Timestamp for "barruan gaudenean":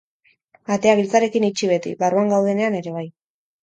2.03-2.83